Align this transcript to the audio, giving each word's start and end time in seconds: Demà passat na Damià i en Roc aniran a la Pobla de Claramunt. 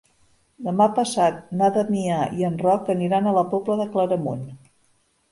Demà 0.67 0.85
passat 0.99 1.35
na 1.59 1.67
Damià 1.75 2.17
i 2.39 2.47
en 2.49 2.57
Roc 2.61 2.89
aniran 2.93 3.27
a 3.27 3.33
la 3.35 3.43
Pobla 3.51 3.75
de 3.83 3.85
Claramunt. 3.97 4.41